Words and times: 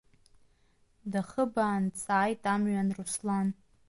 Дахыбаан 1.11 1.83
дҵааит 1.93 2.41
амҩан 2.53 2.89
Руслан. 2.97 3.47